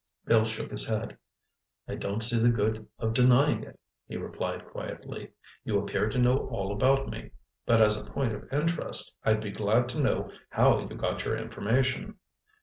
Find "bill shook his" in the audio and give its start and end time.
0.25-0.87